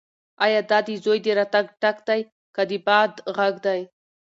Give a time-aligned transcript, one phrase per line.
[0.43, 2.21] ایا دا د زوی د راتګ ټک دی
[2.55, 3.81] که د باد غږ دی؟